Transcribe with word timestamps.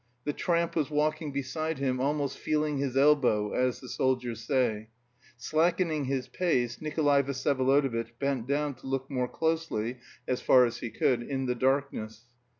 The 0.23 0.33
tramp 0.33 0.75
was 0.75 0.89
walking 0.89 1.31
beside 1.31 1.77
him, 1.77 1.99
almost 2.01 2.39
"feeling 2.39 2.79
his 2.79 2.97
elbow," 2.97 3.53
as 3.53 3.79
the 3.81 3.87
soldiers 3.87 4.41
say. 4.43 4.89
Slackening 5.37 6.05
his 6.05 6.27
pace, 6.27 6.81
Nikolay 6.81 7.21
Vsyevolodovitch 7.21 8.13
bent 8.17 8.47
down 8.47 8.73
to 8.73 8.87
look 8.87 9.11
more 9.11 9.27
closely, 9.27 9.99
as 10.27 10.41
far 10.41 10.65
as 10.65 10.77
he 10.77 10.89
could, 10.89 11.21
in 11.21 11.45
the 11.45 11.53
darkness. 11.53 12.25